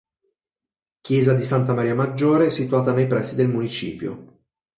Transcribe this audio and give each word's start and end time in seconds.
Chiesa 1.01 1.35
di 1.35 1.43
Santa 1.43 1.75
Maria 1.75 1.93
Maggiore 1.93 2.49
situata 2.49 2.91
nei 2.91 3.05
pressi 3.05 3.35
del 3.35 3.49
municipio. 3.49 4.39